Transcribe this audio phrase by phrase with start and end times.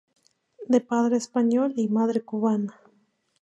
[0.67, 2.73] De padre español y madre cubana.